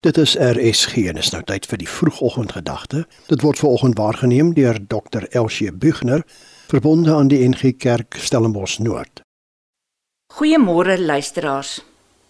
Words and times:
Dit 0.00 0.16
is 0.16 0.36
RSG 0.38 1.08
en 1.10 1.16
is 1.18 1.32
nou 1.34 1.40
tyd 1.42 1.64
vir 1.66 1.80
die 1.80 1.88
vroegoggendgedagte. 1.90 3.00
Dit 3.26 3.40
word 3.42 3.58
veraloggend 3.58 3.98
waargeneem 3.98 4.52
deur 4.54 4.78
Dr. 4.78 5.26
Elsie 5.34 5.72
Bugner, 5.74 6.22
verbonde 6.70 7.16
aan 7.16 7.32
die 7.32 7.40
NG 7.42 7.72
Kerk 7.82 8.14
Stellenbosch 8.14 8.78
Noord. 8.78 9.24
Goeiemôre 10.38 11.00
luisteraars. 11.02 11.80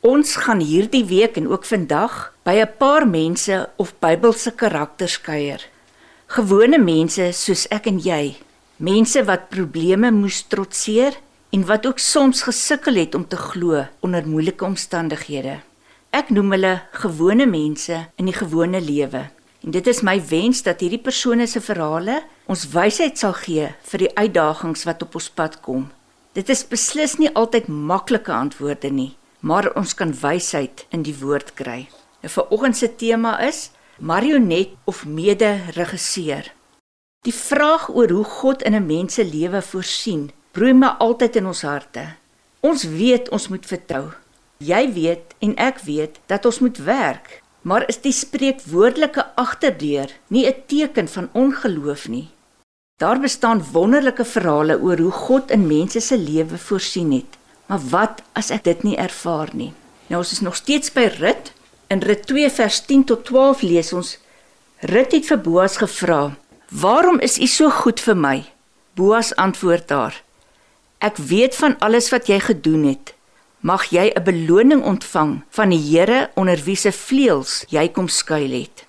Ons 0.00 0.38
gaan 0.40 0.64
hierdie 0.64 1.04
week 1.04 1.36
en 1.36 1.52
ook 1.52 1.68
vandag 1.68 2.32
by 2.48 2.64
'n 2.64 2.72
paar 2.78 3.04
mense 3.08 3.68
of 3.76 3.92
Bybelse 4.00 4.56
karakters 4.56 5.20
kuier. 5.20 5.60
Gewone 6.26 6.78
mense 6.78 7.32
soos 7.32 7.68
ek 7.68 7.86
en 7.86 7.98
jy, 7.98 8.36
mense 8.76 9.24
wat 9.24 9.50
probleme 9.50 10.10
moes 10.10 10.42
trotseer 10.48 11.12
en 11.52 11.66
wat 11.66 11.86
ook 11.86 11.98
soms 11.98 12.42
gesukkel 12.42 12.94
het 12.94 13.14
om 13.14 13.28
te 13.28 13.36
glo 13.36 13.86
onder 14.00 14.26
moeilike 14.26 14.64
omstandighede. 14.64 15.69
Ek 16.10 16.32
noem 16.34 16.56
hulle 16.56 16.72
gewone 16.98 17.44
mense 17.46 17.94
in 18.18 18.26
die 18.26 18.34
gewone 18.34 18.80
lewe. 18.82 19.28
En 19.62 19.70
dit 19.70 19.86
is 19.86 20.00
my 20.02 20.16
wens 20.26 20.64
dat 20.66 20.80
hierdie 20.82 20.98
persone 20.98 21.46
se 21.46 21.60
verhale 21.62 22.16
ons 22.50 22.64
wysheid 22.72 23.20
sal 23.20 23.36
gee 23.38 23.68
vir 23.92 24.02
die 24.02 24.10
uitdagings 24.16 24.82
wat 24.88 25.04
op 25.06 25.14
ons 25.20 25.28
pad 25.30 25.60
kom. 25.62 25.84
Dit 26.34 26.50
is 26.50 26.64
beslis 26.66 27.14
nie 27.20 27.30
altyd 27.38 27.68
maklike 27.70 28.32
antwoorde 28.34 28.90
nie, 28.90 29.12
maar 29.40 29.70
ons 29.78 29.94
kan 29.94 30.10
wysheid 30.10 30.82
in 30.90 31.04
die 31.06 31.14
woord 31.20 31.54
kry. 31.54 31.84
Nou 32.24 32.32
vanoggend 32.34 32.80
se 32.80 32.88
tema 32.90 33.36
is 33.46 33.68
marionet 33.98 34.74
of 34.90 35.04
mede-regisseur. 35.06 36.50
Die 37.22 37.36
vraag 37.36 37.86
oor 37.94 38.10
hoe 38.10 38.24
God 38.24 38.62
in 38.66 38.74
'n 38.74 38.86
mens 38.86 39.14
se 39.14 39.24
lewe 39.24 39.62
voorsien, 39.62 40.32
broei 40.50 40.72
my 40.72 40.90
altyd 40.98 41.36
in 41.36 41.46
ons 41.46 41.62
harte. 41.62 42.16
Ons 42.60 42.84
weet 42.84 43.28
ons 43.28 43.48
moet 43.48 43.66
vertrou, 43.66 44.10
Jy 44.60 44.90
weet 44.92 45.32
en 45.40 45.54
ek 45.56 45.78
weet 45.86 46.18
dat 46.28 46.44
ons 46.44 46.58
moet 46.60 46.76
werk, 46.84 47.38
maar 47.64 47.86
is 47.88 47.96
die 48.04 48.12
spreekwoordelike 48.12 49.22
agterdeur 49.40 50.12
nie 50.28 50.44
'n 50.46 50.64
teken 50.66 51.08
van 51.08 51.28
ongeloof 51.32 52.08
nie? 52.08 52.28
Daar 53.00 53.20
bestaan 53.20 53.64
wonderlike 53.72 54.24
verhale 54.24 54.76
oor 54.80 54.98
hoe 54.98 55.10
God 55.10 55.50
in 55.50 55.66
mense 55.66 56.00
se 56.00 56.18
lewe 56.18 56.58
voorsien 56.58 57.12
het. 57.12 57.38
Maar 57.66 57.80
wat 57.90 58.22
as 58.32 58.50
ek 58.50 58.64
dit 58.64 58.82
nie 58.82 58.96
ervaar 58.96 59.48
nie? 59.52 59.72
Nou 60.06 60.20
ons 60.20 60.32
is 60.32 60.40
nog 60.40 60.56
steeds 60.56 60.92
by 60.92 61.08
Rut. 61.18 61.52
In 61.88 62.02
Rut 62.02 62.26
2 62.26 62.50
vers 62.50 62.80
10 62.80 63.04
tot 63.04 63.24
12 63.24 63.62
lees 63.62 63.92
ons: 63.92 64.18
Rut 64.80 65.12
het 65.12 65.26
vir 65.26 65.38
Boas 65.38 65.76
gevra: 65.76 66.36
"Waarom 66.68 67.18
is 67.18 67.38
u 67.38 67.46
so 67.46 67.70
goed 67.70 68.00
vir 68.00 68.16
my?" 68.16 68.44
Boas 68.94 69.34
antwoord 69.36 69.90
haar: 69.90 70.22
"Ek 70.98 71.16
weet 71.16 71.54
van 71.54 71.78
alles 71.78 72.10
wat 72.10 72.26
jy 72.26 72.40
gedoen 72.40 72.84
het." 72.84 73.14
Mag 73.60 73.84
jy 73.92 74.12
'n 74.14 74.24
beloning 74.24 74.82
ontvang 74.82 75.42
van 75.48 75.68
die 75.68 75.78
Here 75.78 76.30
onder 76.34 76.56
wie 76.64 76.76
se 76.76 76.92
vleuels 76.92 77.64
jy 77.68 77.88
kom 77.88 78.08
skuil 78.08 78.50
het. 78.50 78.86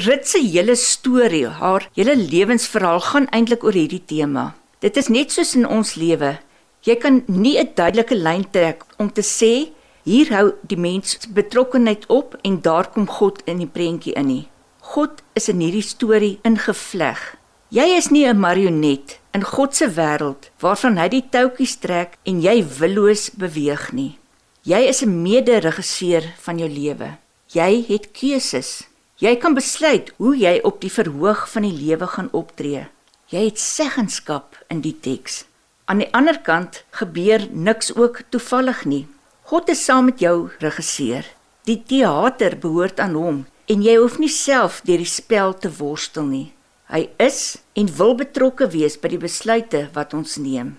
Rut 0.00 0.26
se 0.26 0.38
hele 0.38 0.74
storie, 0.76 1.46
haar 1.46 1.88
hele 1.94 2.16
lewensverhaal 2.16 3.00
gaan 3.00 3.28
eintlik 3.30 3.64
oor 3.64 3.72
hierdie 3.72 4.04
tema. 4.06 4.54
Dit 4.80 4.96
is 4.96 5.08
net 5.08 5.32
soos 5.32 5.54
in 5.54 5.66
ons 5.66 5.94
lewe. 5.94 6.38
Jy 6.80 6.96
kan 6.96 7.22
nie 7.26 7.58
'n 7.58 7.70
duidelike 7.74 8.14
lyn 8.14 8.50
trek 8.50 8.84
om 8.98 9.12
te 9.12 9.22
sê 9.22 9.72
hier 10.04 10.28
hou 10.32 10.52
die 10.62 10.76
mens 10.76 11.18
betrokkenheid 11.28 12.06
op 12.06 12.36
en 12.42 12.60
daar 12.60 12.90
kom 12.90 13.06
God 13.06 13.42
in 13.44 13.58
die 13.58 13.66
prentjie 13.66 14.14
in 14.14 14.26
nie. 14.26 14.48
God 14.80 15.22
is 15.34 15.48
in 15.48 15.60
hierdie 15.60 15.82
storie 15.82 16.38
ingevleg. 16.42 17.36
Jy 17.68 17.96
is 17.96 18.10
nie 18.10 18.26
'n 18.26 18.38
marionet 18.38 19.13
in 19.34 19.42
God 19.42 19.74
se 19.74 19.88
wêreld 19.90 20.50
waarvan 20.62 20.98
hy 21.00 21.08
die 21.10 21.24
touwtjies 21.34 21.74
trek 21.82 22.14
en 22.28 22.38
jy 22.42 22.60
willoos 22.78 23.32
beweeg 23.34 23.90
nie. 23.92 24.14
Jy 24.62 24.80
is 24.88 25.02
'n 25.02 25.22
mede-regisseur 25.22 26.24
van 26.44 26.58
jou 26.58 26.68
lewe. 26.68 27.18
Jy 27.52 27.84
het 27.88 28.12
keuses. 28.12 28.86
Jy 29.18 29.36
kan 29.36 29.54
besluit 29.54 30.12
hoe 30.16 30.36
jy 30.36 30.60
op 30.62 30.80
die 30.80 30.90
verhoog 30.90 31.50
van 31.50 31.62
die 31.62 31.76
lewe 31.84 32.06
gaan 32.06 32.28
optree. 32.32 32.86
Jy 33.28 33.44
het 33.44 33.58
seggenskap 33.58 34.56
in 34.68 34.80
die 34.80 34.96
teks. 35.00 35.44
Aan 35.84 35.98
die 35.98 36.12
ander 36.12 36.38
kant 36.38 36.84
gebeur 36.90 37.48
niks 37.50 37.94
ook 37.96 38.22
toevallig 38.30 38.84
nie. 38.84 39.06
God 39.42 39.68
is 39.68 39.84
saam 39.84 40.04
met 40.04 40.18
jou 40.20 40.50
regisseur. 40.58 41.24
Die 41.64 41.82
teater 41.86 42.56
behoort 42.56 43.00
aan 43.00 43.14
hom 43.14 43.46
en 43.66 43.82
jy 43.82 43.96
hoef 43.96 44.18
nie 44.18 44.28
self 44.28 44.80
deur 44.84 44.98
die 44.98 45.08
spel 45.08 45.54
te 45.58 45.70
worstel 45.70 46.24
nie. 46.24 46.52
Hy 46.94 47.08
is 47.18 47.56
en 47.74 47.88
wil 47.96 48.12
betrokke 48.14 48.68
wees 48.70 48.94
by 49.02 49.10
die 49.10 49.18
besluite 49.18 49.88
wat 49.96 50.12
ons 50.14 50.36
neem. 50.38 50.76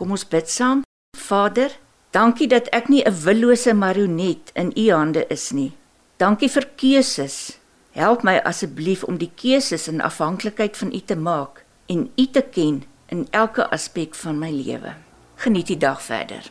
Kom 0.00 0.14
ons 0.16 0.24
bid 0.24 0.48
saam. 0.48 0.80
Vader, 1.12 1.74
dankie 2.16 2.48
dat 2.48 2.70
ek 2.72 2.88
nie 2.88 3.04
'n 3.04 3.12
willose 3.24 3.74
marionet 3.74 4.50
in 4.54 4.72
U 4.76 4.90
hande 4.90 5.26
is 5.28 5.50
nie. 5.52 5.72
Dankie 6.16 6.48
vir 6.48 6.66
keuses. 6.76 7.58
Help 7.92 8.22
my 8.22 8.40
asseblief 8.44 9.04
om 9.04 9.18
die 9.18 9.30
keuses 9.36 9.88
in 9.88 10.00
afhanklikheid 10.00 10.76
van 10.76 10.94
U 10.94 11.00
te 11.00 11.16
maak 11.16 11.64
en 11.86 12.10
U 12.16 12.26
te 12.26 12.42
ken 12.42 12.84
in 13.08 13.26
elke 13.30 13.70
aspek 13.70 14.14
van 14.14 14.38
my 14.38 14.50
lewe. 14.50 14.94
Geniet 15.36 15.66
die 15.66 15.78
dag 15.78 16.02
verder. 16.02 16.50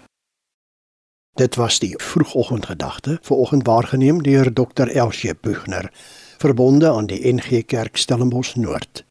Dit 1.35 1.56
was 1.56 1.79
die 1.79 1.94
vroegoggendgedagte 1.97 3.18
vir 3.22 3.38
oggend 3.38 3.66
waargeneem 3.66 4.22
deur 4.23 4.53
Dr. 4.53 4.88
Elsie 4.88 5.35
Bugner 5.35 5.91
verbonde 6.41 6.90
aan 6.90 7.06
die 7.06 7.34
NG 7.34 7.66
Kerk 7.66 7.97
Stellenbosch 7.97 8.56
Noord. 8.56 9.06